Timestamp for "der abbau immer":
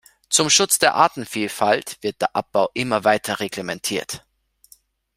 2.21-3.03